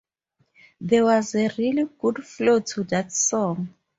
There 0.79 1.03
was 1.05 1.35
a 1.35 1.51
really 1.59 1.87
good 1.99 2.25
flow 2.25 2.59
to 2.61 2.83
that 2.85 3.11
song. 3.13 3.75